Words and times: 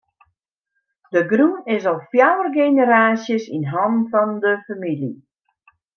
De 1.13 1.21
grûn 1.31 1.55
is 1.75 1.83
al 1.91 1.99
fjouwer 2.09 2.47
generaasjes 2.57 3.45
yn 3.55 3.69
hannen 3.71 4.05
fan 4.11 4.31
de 4.43 4.51
famylje. 4.65 5.11